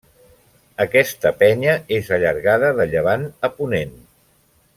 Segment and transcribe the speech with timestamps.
[0.85, 3.95] Aquesta penya és allargada de llevant a ponent.